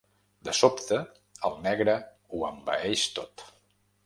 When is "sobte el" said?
0.59-1.59